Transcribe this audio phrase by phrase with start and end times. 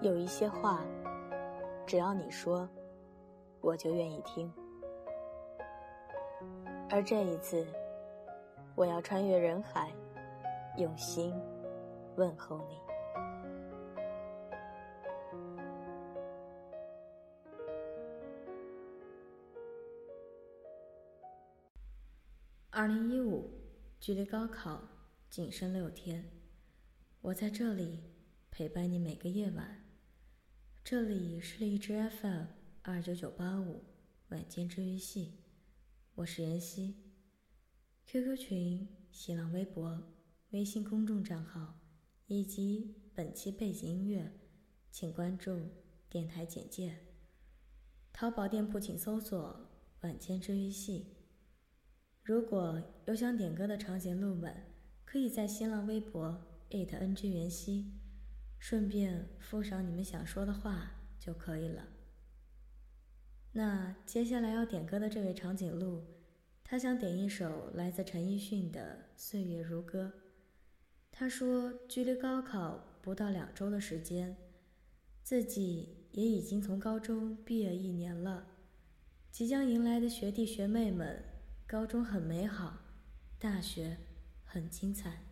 [0.00, 0.84] 有一些话，
[1.84, 2.68] 只要你说，
[3.60, 4.52] 我就愿意听。
[6.88, 7.66] 而这一次，
[8.76, 9.92] 我要穿越人海，
[10.76, 11.34] 用心
[12.14, 12.78] 问候你。
[22.70, 23.50] 二零一五，
[23.98, 24.80] 距离高考
[25.28, 26.24] 仅剩六天，
[27.20, 28.04] 我在这里
[28.52, 29.87] 陪伴你每个夜晚。
[30.90, 32.44] 这里是荔枝 FM
[32.80, 33.84] 二九九八五
[34.30, 35.34] 晚间治愈系，
[36.14, 36.96] 我是妍希。
[38.06, 40.02] QQ 群、新浪微博、
[40.52, 41.78] 微信公众账号
[42.26, 44.32] 以及本期背景音乐，
[44.90, 45.60] 请关注
[46.08, 46.96] 电台简介。
[48.10, 49.68] 淘宝店铺请搜索
[50.00, 51.16] “晚间治愈系”。
[52.24, 54.64] 如果有想点歌的长颈鹿们，
[55.04, 57.92] 可以在新浪微博 @ng 元熙，
[58.58, 61.86] 顺便附上你们想说的话就可以了。
[63.52, 66.04] 那接下来要点歌的这位长颈鹿，
[66.62, 70.12] 他想点一首来自陈奕迅的《岁月如歌》。
[71.10, 74.36] 他说，距离高考不到两周的时间，
[75.22, 78.46] 自己也已经从高中毕业一年了，
[79.30, 81.24] 即将迎来的学弟学妹们。
[81.66, 82.78] 高中很美好，
[83.38, 83.98] 大学
[84.44, 85.27] 很精彩。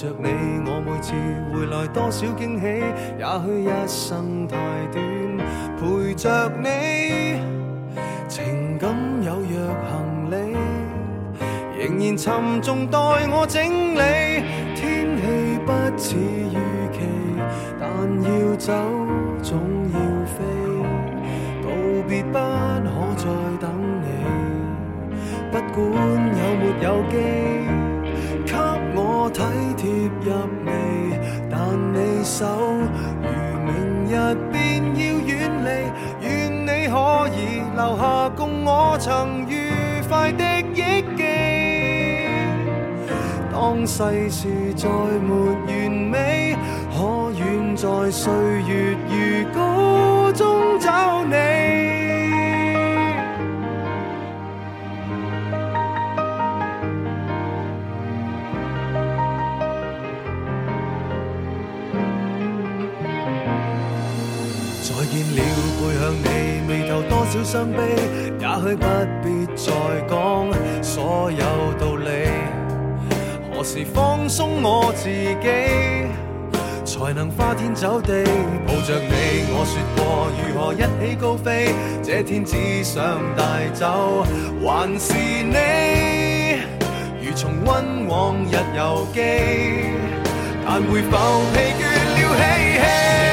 [0.00, 0.30] 着你，
[0.64, 1.12] 我每次
[1.52, 2.64] 回来多少惊喜。
[3.18, 4.56] 也许一生太
[4.90, 5.04] 短，
[5.76, 7.36] 陪着你，
[8.26, 9.92] 情感有若行
[10.30, 10.56] 李，
[11.78, 12.98] 仍然沉重待
[13.28, 13.60] 我整
[13.94, 14.00] 理。
[14.74, 15.22] 天气
[15.66, 16.56] 不似预
[16.96, 17.04] 期，
[17.78, 17.84] 但
[18.24, 18.72] 要走
[19.42, 19.60] 总
[19.92, 20.40] 要飞，
[21.60, 21.68] 道
[22.08, 22.88] 别不可
[23.18, 23.24] 再
[23.60, 23.68] 等
[24.00, 24.08] 你，
[25.52, 25.84] 不管
[26.40, 27.14] 有没有机
[29.20, 29.30] 我。
[29.30, 29.42] 体
[29.76, 29.90] 贴
[30.24, 30.32] 入
[30.66, 30.70] 微，
[31.50, 31.58] 但
[31.94, 32.44] 你手
[33.22, 33.28] 如
[33.64, 33.70] 明
[34.10, 34.14] 日
[34.50, 35.30] 便要远
[35.64, 35.68] 离，
[36.26, 36.28] 愿
[36.62, 39.70] 你可以留下共我曾愉
[40.08, 40.42] 快的
[40.74, 41.22] 忆记。
[43.52, 45.28] 当世事再没
[45.66, 46.56] 完美，
[46.96, 48.32] 可愿在岁
[48.66, 51.99] 月如歌中找你？
[67.40, 67.78] 少伤悲，
[68.38, 68.86] 也许不
[69.22, 69.72] 必再
[70.08, 70.12] 讲
[70.82, 71.38] 所有
[71.78, 72.10] 道理。
[73.52, 75.48] 何时放松我自己，
[76.84, 78.24] 才能花天酒地
[78.66, 79.46] 抱着你？
[79.52, 83.02] 我说过如何一起高飞，这天只想
[83.34, 84.24] 带走
[84.62, 86.60] 还是你，
[87.24, 89.20] 如重温往日游记，
[90.66, 91.16] 但会否
[91.54, 91.82] 疲倦
[92.16, 92.42] 了嬉
[92.76, 93.29] 戏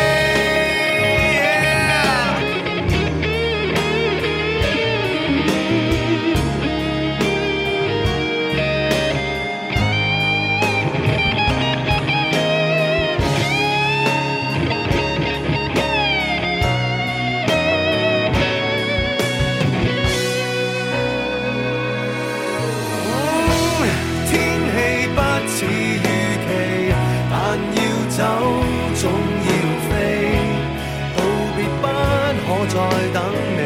[32.69, 32.75] 在
[33.13, 33.17] 等
[33.57, 33.59] 你，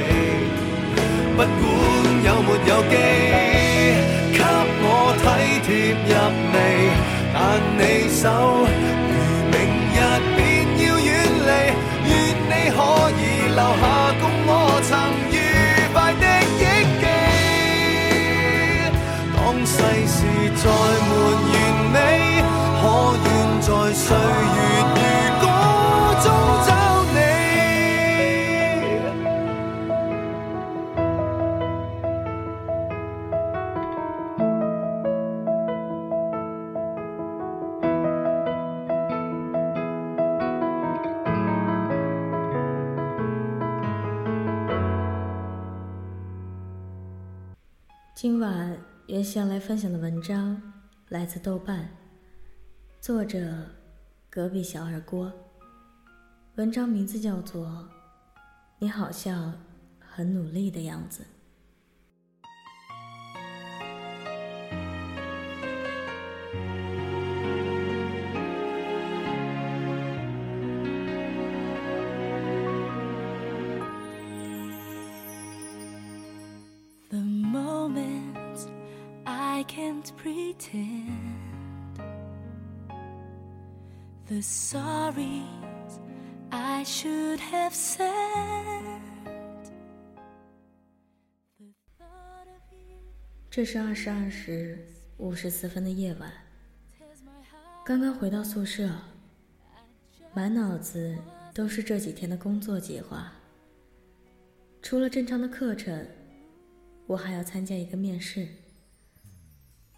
[1.36, 1.44] 不管
[2.24, 2.94] 有没有机，
[4.32, 4.40] 给
[4.84, 4.86] 我
[5.22, 5.24] 体
[5.66, 5.70] 贴
[6.08, 6.12] 入
[6.54, 6.56] 微。
[7.34, 7.36] 但
[7.78, 8.24] 你手，
[9.10, 9.14] 如
[9.52, 9.54] 明
[9.96, 9.98] 日
[10.38, 10.40] 便
[10.78, 11.10] 要远
[11.48, 11.50] 离，
[12.08, 12.12] 愿
[12.48, 12.78] 你可
[13.18, 13.84] 以留下，
[14.22, 14.50] 共我
[14.88, 14.90] 曾
[15.32, 15.34] 愉
[15.94, 16.24] 快的
[16.60, 16.62] 忆
[17.02, 17.04] 记。
[19.36, 19.74] 当世
[20.08, 20.18] 事
[20.56, 20.64] 再
[21.08, 21.12] 没
[21.50, 21.54] 完
[21.92, 21.96] 美，
[22.80, 22.82] 可
[23.26, 23.28] 愿
[23.62, 24.58] 在岁月？
[48.22, 48.78] 今晚
[49.08, 50.62] 原先来分享的文章
[51.10, 51.88] 来自豆瓣，
[53.00, 53.66] 作者
[54.30, 55.34] 隔壁小二锅。
[56.54, 57.66] 文章名字叫做
[58.78, 59.52] 《你好像
[60.00, 61.26] 很努力的样子。
[84.28, 85.44] The sorry
[86.50, 89.02] I should have said.
[93.50, 94.80] 这是二十二时
[95.18, 96.32] 五十四分的夜晚，
[97.84, 98.90] 刚刚回到宿舍，
[100.34, 101.18] 满脑子
[101.54, 103.34] 都是这几天的工作计划。
[104.82, 106.08] 除了正常的课程，
[107.06, 108.48] 我还要参加一个面试，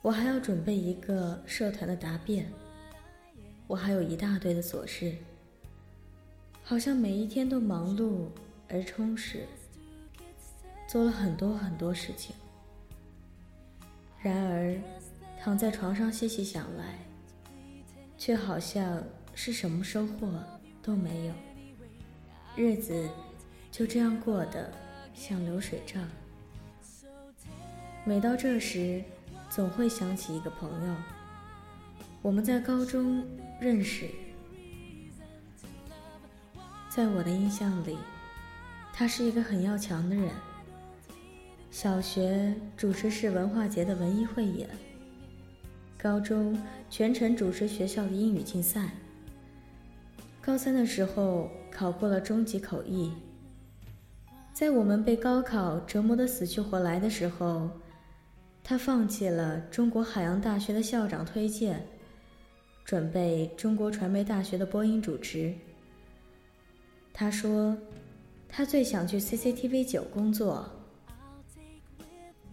[0.03, 2.51] 我还要准备一个社团的答辩。
[3.67, 5.15] 我还有一大堆的琐事，
[6.61, 8.27] 好像每一天都忙碌
[8.67, 9.47] 而充实，
[10.89, 12.35] 做了很多很多事情。
[14.21, 14.77] 然而，
[15.41, 16.99] 躺在床上细细想来，
[18.17, 19.01] 却好像
[19.33, 20.29] 是什么收获
[20.81, 21.33] 都没有，
[22.57, 23.09] 日子
[23.71, 24.69] 就这样过得
[25.15, 26.05] 像流水账。
[28.03, 29.01] 每到这时，
[29.53, 30.95] 总会想起一个朋友，
[32.23, 33.23] 我们在高中。
[33.61, 34.09] 认识，
[36.89, 37.97] 在我的印象里，
[38.91, 40.29] 他是一个很要强的人。
[41.69, 44.67] 小学主持市文化节的文艺汇演，
[45.97, 46.59] 高中
[46.89, 48.89] 全程主持学校的英语竞赛，
[50.41, 53.13] 高三的时候考过了中级口译。
[54.51, 57.69] 在我们被高考折磨得死去活来的时候，
[58.63, 61.85] 他放弃了中国海洋大学的校长推荐。
[62.85, 65.53] 准备中国传媒大学的播音主持。
[67.13, 67.77] 他说，
[68.49, 70.69] 他最想去 CCTV 九工作。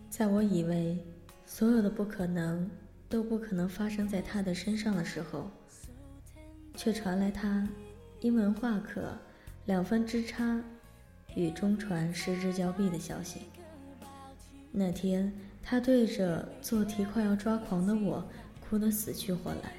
[0.09, 0.97] 在我以为
[1.45, 2.71] 所有的不可能
[3.09, 5.51] 都不可能发生在他的身上的时候，
[6.77, 7.69] 却传来他
[8.21, 9.19] 因文化课
[9.67, 10.63] 两分之差
[11.35, 13.41] 与中传失之交臂的消息。
[14.71, 18.25] 那天，他对着做题快要抓狂的我，
[18.69, 19.73] 哭得死去活来。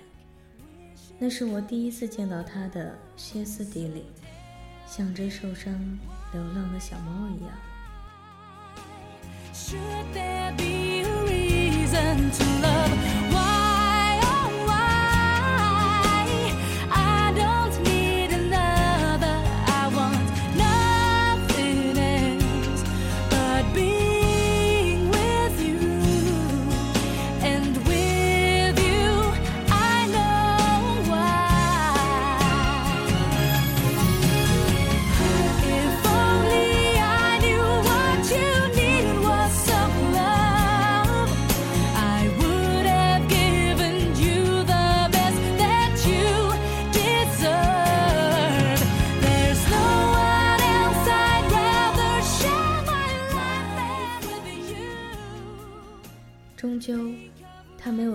[1.19, 4.05] 那是我第一次见到他的歇斯底里，
[4.87, 5.73] 像只受伤
[6.33, 7.51] 流浪的小猫一样。
[12.31, 12.80] 终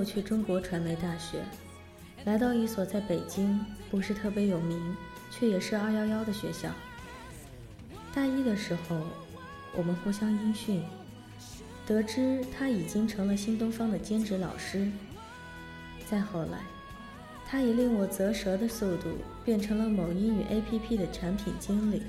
[0.07, 1.43] 去中国传媒大学，
[2.25, 3.61] 来到一所在北京
[3.91, 4.81] 不是特别有名，
[5.33, 6.71] 却也是二幺幺的学校。
[8.15, 8.97] 大一的时候，
[9.75, 10.83] 我们互相音讯，
[11.85, 14.89] 得知他已经成了新东方的兼职老师。
[16.09, 16.61] 再后来，
[17.45, 22.03] 他以令我啧舌的速度变成了某英语 APP 的产品经理。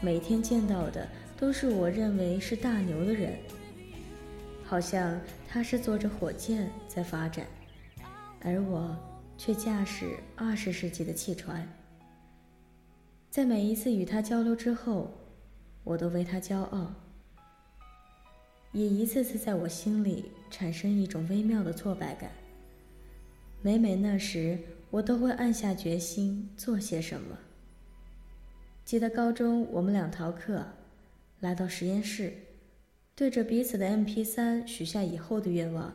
[0.00, 1.06] 每天见到的
[1.38, 3.38] 都是我认为是大牛的人。
[4.70, 7.44] 好像他是坐着火箭在发展，
[8.40, 8.96] 而我
[9.36, 11.68] 却驾驶二十世纪的汽船。
[13.32, 15.12] 在每一次与他交流之后，
[15.82, 16.94] 我都为他骄傲，
[18.70, 22.30] 也一次次在我心里产生一种微妙的挫败感。
[23.62, 24.56] 每每那时，
[24.92, 27.36] 我都会暗下决心做些什么。
[28.84, 30.64] 记得高中我们两逃课，
[31.40, 32.32] 来到实验室。
[33.20, 35.92] 对着彼此的 MP3 许下以后的愿望，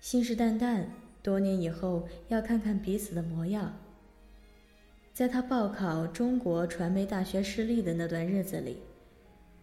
[0.00, 0.84] 信誓旦旦，
[1.20, 3.76] 多年以后要看看彼此的模样。
[5.12, 8.76] 在他报考中国传媒大学失利的那段日子里，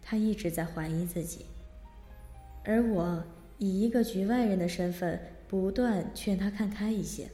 [0.02, 1.46] 他一直在怀疑自己，
[2.62, 3.24] 而我
[3.56, 5.18] 以一个局外人的身份，
[5.48, 7.26] 不断劝他看开一些。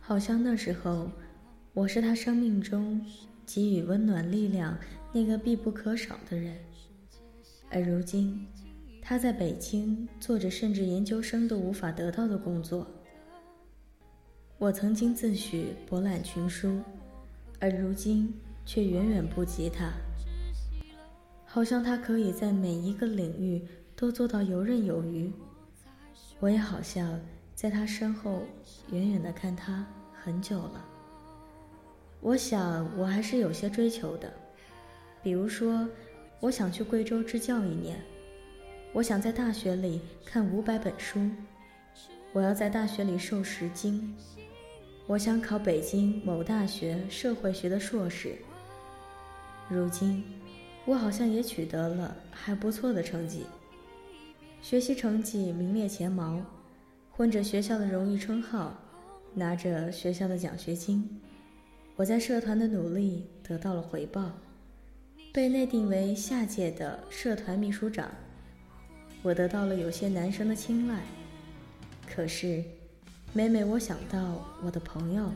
[0.00, 1.08] 好像那时候，
[1.72, 3.00] 我是他生命中
[3.46, 4.76] 给予温暖力量
[5.12, 6.56] 那个必不可少的人。
[7.72, 8.46] 而如今，
[9.00, 12.86] 他在北京做着甚至研究生都无法得到的工作。
[14.58, 16.80] 我曾经自诩博览群书，
[17.58, 18.34] 而如今
[18.66, 19.90] 却远远不及他。
[21.46, 25.32] 好像他可以在每一个领域都做到游刃有余。
[26.38, 27.18] 我也好像
[27.54, 28.42] 在他身后
[28.90, 30.84] 远远的看他很久了。
[32.20, 34.30] 我想我还是有些追求的，
[35.22, 35.88] 比如说，
[36.42, 37.96] 我想去贵州支教一年，
[38.92, 41.30] 我想在大学里看五百本书，
[42.32, 44.12] 我要在大学里受十经，
[45.06, 48.34] 我想考北京某大学社会学的硕士。
[49.68, 50.24] 如今，
[50.84, 53.46] 我好像也取得了还不错的成绩。
[54.60, 56.44] 学习成绩名列前茅，
[57.12, 58.76] 混着学校的荣誉称号，
[59.32, 61.08] 拿着学校的奖学金。
[61.94, 64.32] 我在社团的努力得到了回报，
[65.32, 68.10] 被内定为下届的社团秘书长。
[69.22, 71.00] 我得到了有些男生的青睐。
[72.06, 72.62] 可是，
[73.32, 75.32] 每每我想到我的朋友，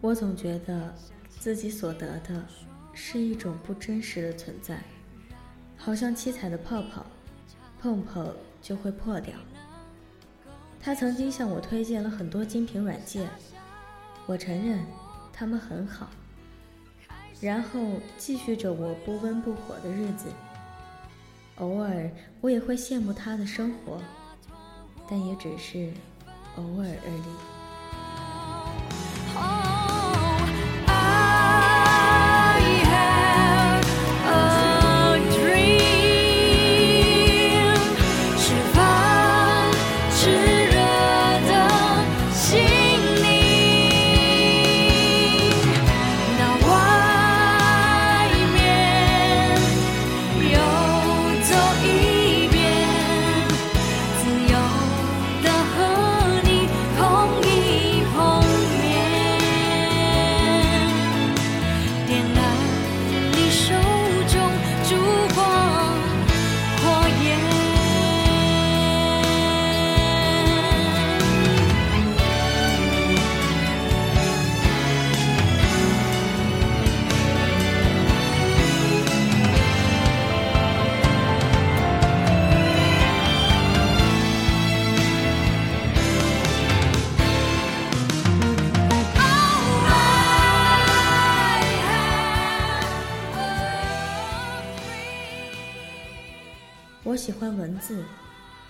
[0.00, 0.92] 我总觉得
[1.28, 2.44] 自己所得的
[2.92, 4.82] 是一种不真实的存在，
[5.76, 7.06] 好像七彩的泡泡。
[7.80, 9.34] 碰碰就会破掉。
[10.80, 13.28] 他曾经向我推荐了很多精品软件，
[14.26, 14.84] 我承认
[15.32, 16.10] 他们很好。
[17.44, 20.32] 然后继续着我不温不火的日子。
[21.56, 22.10] 偶尔
[22.40, 24.00] 我也会羡慕他的生活，
[25.10, 25.92] 但也只是
[26.56, 27.53] 偶尔而已。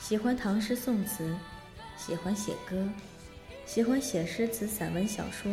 [0.06, 1.34] 喜欢唐诗宋词，
[1.96, 2.86] 喜欢写歌，
[3.64, 5.50] 喜欢写诗词、散文、小说。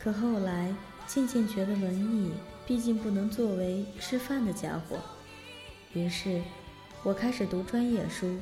[0.00, 0.74] 可后来
[1.06, 2.32] 渐渐觉得文艺
[2.66, 4.96] 毕竟不能作为吃饭的家伙，
[5.92, 6.42] 于是
[7.04, 8.36] 我开始读专业书。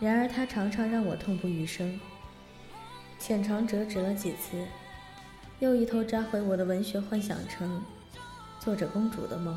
[0.00, 2.00] 然而它常常让我痛不欲生，
[3.20, 4.66] 浅尝辄止了几次，
[5.60, 7.80] 又一头扎回我的文学幻想城，
[8.58, 9.56] 做着公主的梦。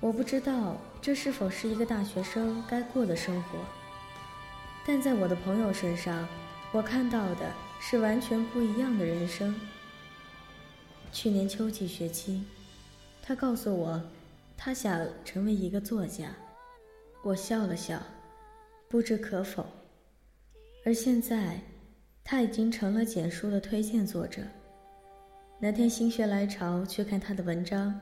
[0.00, 3.58] 我不知道这是否是一个大学生该过的生活，
[4.86, 6.28] 但在我的朋友身上，
[6.72, 9.58] 我看到的是完全不一样的人生。
[11.10, 12.44] 去年秋季学期，
[13.22, 14.02] 他告诉我，
[14.56, 16.30] 他想成为一个作家。
[17.22, 18.00] 我笑了笑，
[18.88, 19.64] 不知可否。
[20.84, 21.60] 而现在，
[22.22, 24.42] 他已经成了简书的推荐作者。
[25.58, 27.98] 那天心血来潮去看他的文章，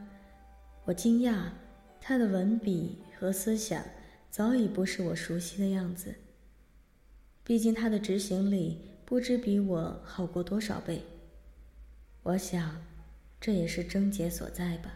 [0.84, 1.44] 我惊讶。
[2.08, 3.82] 他的文笔和思想
[4.30, 6.14] 早已不是我熟悉的样子。
[7.42, 11.02] 毕竟他的执行力不知比我好过多少倍。
[12.22, 12.80] 我想，
[13.40, 14.92] 这也是症结所在吧。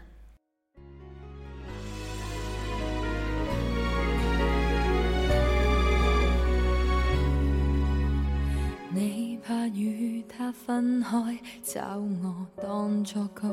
[8.89, 13.49] 你怕与他分开，找我当作告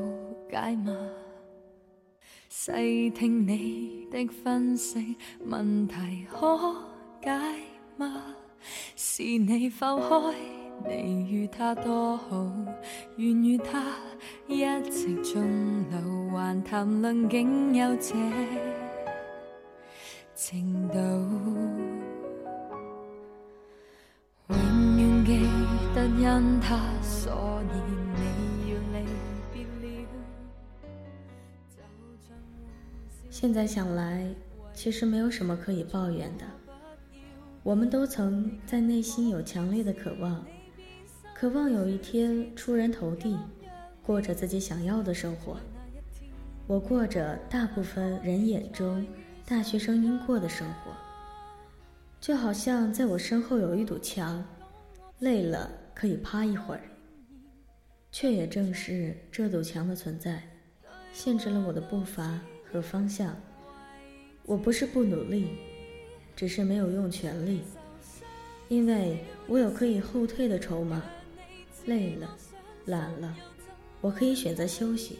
[0.48, 0.96] 解吗？
[2.48, 5.94] 细听你的分析，问题
[6.30, 6.58] 可
[7.22, 7.30] 解
[7.96, 8.22] 吗？
[8.96, 10.34] 是你否开，
[10.88, 12.50] 你与他多好，
[13.16, 13.84] 愿与他
[14.46, 18.14] 一直终老，还谈论竟有这
[20.34, 20.98] 程度。
[24.48, 25.38] 永远记
[25.94, 27.97] 得因他，所以
[33.40, 34.28] 现在想来，
[34.74, 36.44] 其实没有什么可以抱怨的。
[37.62, 40.44] 我们都曾在内心有强烈的渴望，
[41.36, 43.38] 渴望有一天出人头地，
[44.02, 45.56] 过着自己想要的生活。
[46.66, 49.06] 我过着大部分人眼中
[49.46, 50.90] 大学生应过的生活，
[52.20, 54.44] 就好像在我身后有一堵墙，
[55.20, 56.80] 累了可以趴一会儿。
[58.10, 60.42] 却也正是这堵墙的存在。
[61.12, 63.36] 限制了我的步伐和方向。
[64.44, 65.58] 我不是不努力，
[66.34, 67.62] 只是没有用全力，
[68.68, 71.02] 因为我有可以后退的筹码。
[71.86, 72.36] 累了，
[72.84, 73.34] 懒了，
[74.02, 75.18] 我可以选择休息。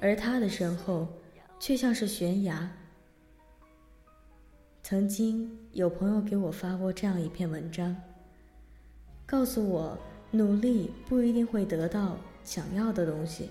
[0.00, 1.06] 而他的身后，
[1.60, 2.68] 却像是悬崖。
[4.82, 7.96] 曾经有朋友给我发过这样一篇文章，
[9.24, 9.96] 告诉我
[10.30, 13.48] 努力不一定会得到想要的东西，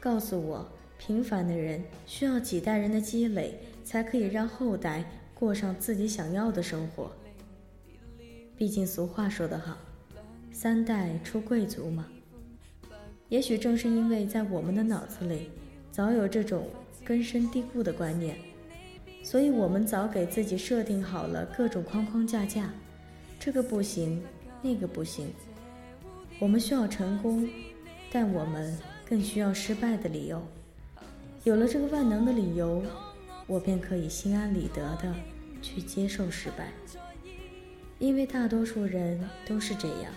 [0.00, 0.66] 告诉我
[1.04, 5.04] 平凡的人需要几代人的积累，才可以让后代
[5.34, 7.10] 过上自己想要的生活。
[8.56, 9.76] 毕竟俗话说得好，
[10.52, 12.06] 三代出贵族嘛。
[13.30, 15.50] 也许正是因为在我们的脑子里
[15.90, 16.68] 早有这种
[17.04, 18.36] 根深蒂固的观念，
[19.24, 22.70] 所以我们早给自己设定好了各种框框架架，
[23.40, 24.22] 这个不行，
[24.62, 25.32] 那个不行。
[26.38, 27.48] 我们需要成功，
[28.12, 30.40] 但我们更需要失败的理由。
[31.44, 32.82] 有了这个万能的理由，
[33.46, 35.14] 我便可以心安理得的
[35.60, 36.72] 去接受失败，
[37.98, 40.12] 因为大多数人都是这样，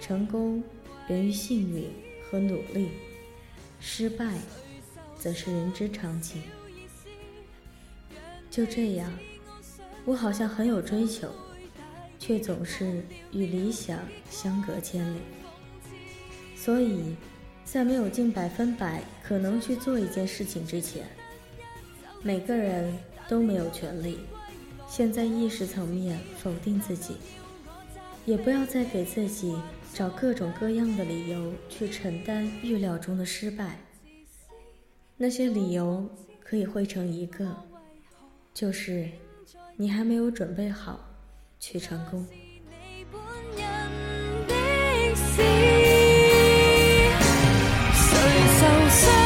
[0.00, 0.62] 成功
[1.08, 1.88] 源于幸运。
[2.30, 2.88] 和努力，
[3.78, 4.34] 失败
[5.16, 6.42] 则是人之常情。
[8.50, 9.12] 就这样，
[10.04, 11.28] 我好像很有追求，
[12.18, 14.00] 却总是与理想
[14.30, 15.18] 相隔千里。
[16.56, 17.14] 所以，
[17.64, 21.04] 在没有尽百分百可能去做一件事情之前，
[22.22, 22.96] 每个人
[23.28, 24.20] 都没有权利
[24.88, 27.16] 先在意识层面否定自己，
[28.24, 29.56] 也不要再给自己。
[29.92, 33.78] 找各种各样的理由去承担预料中的失败，
[35.16, 36.04] 那些理由
[36.40, 37.56] 可以汇成一个，
[38.52, 39.08] 就是
[39.76, 40.98] 你还没有准备好
[41.60, 42.26] 去成功。
[48.46, 49.23] 受伤。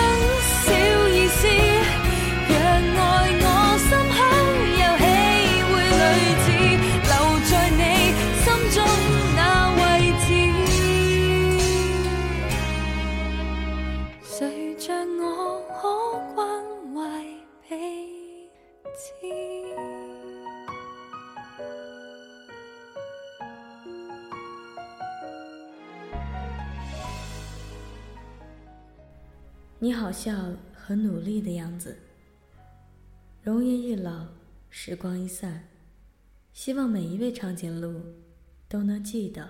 [30.09, 31.95] 好像很努力的样子。
[33.43, 34.27] 容颜一老，
[34.71, 35.63] 时光一散，
[36.55, 38.01] 希望每一位长颈鹿
[38.71, 39.47] 都能记得，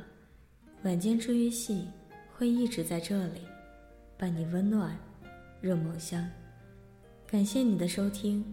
[0.83, 1.87] 晚间治愈系
[2.35, 3.43] 会一直在这里，
[4.17, 4.99] 伴你温暖
[5.61, 6.29] 入梦乡。
[7.25, 8.45] 感谢你的收听，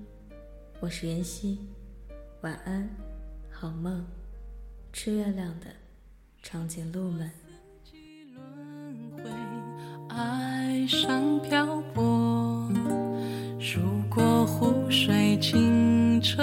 [0.79, 1.57] 我是妍希，
[2.41, 2.87] 晚安，
[3.49, 4.05] 好梦，
[4.93, 5.65] 吃月亮的
[6.43, 7.44] 长颈鹿们。
[10.15, 12.69] 海上漂泊，
[13.59, 16.41] 如果湖水清澈，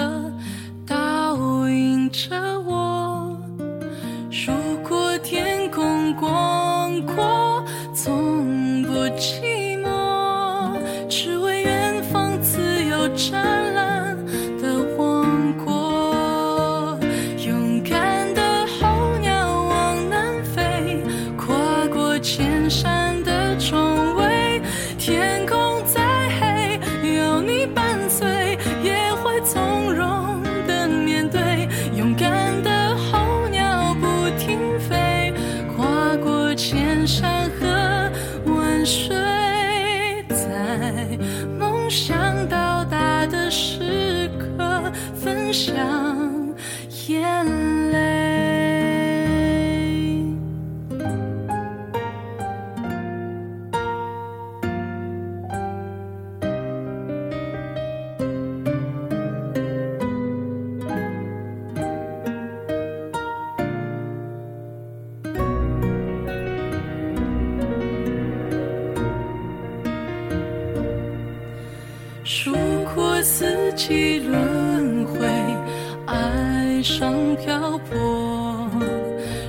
[0.85, 1.35] 倒
[1.67, 2.29] 映着
[2.67, 3.35] 我；
[4.29, 4.53] 如
[4.87, 9.52] 果天空广阔，从不寂
[76.83, 78.69] 上漂泊。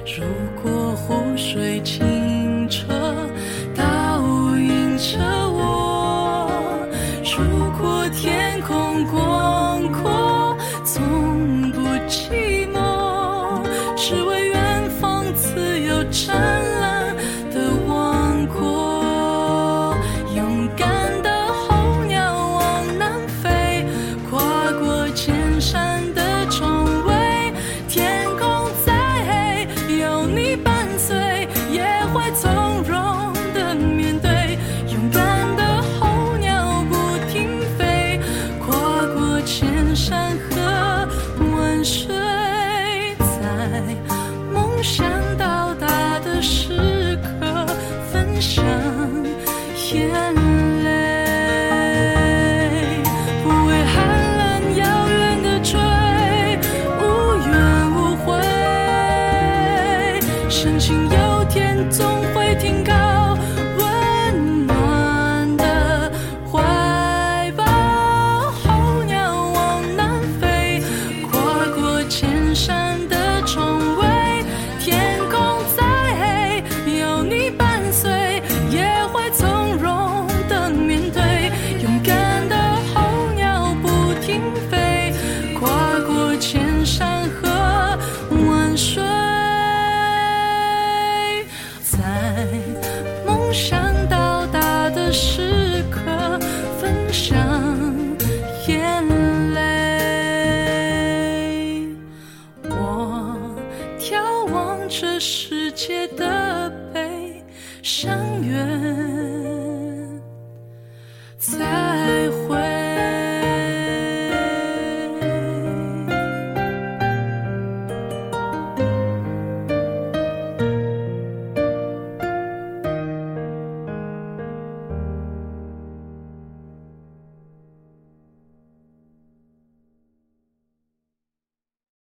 [0.07, 0.23] 如
[0.63, 2.87] 果湖水清澈，
[3.75, 4.23] 倒
[4.57, 5.19] 映着
[5.51, 6.49] 我；
[7.37, 12.44] 如果天空广阔，从不寂